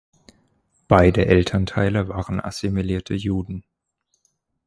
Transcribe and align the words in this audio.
Beide 0.87 1.27
Elternteile 1.27 2.07
waren 2.07 2.39
assimilierte 2.39 3.13
Juden. 3.13 3.63